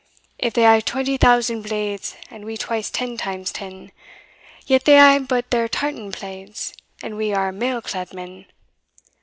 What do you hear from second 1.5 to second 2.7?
blades, And we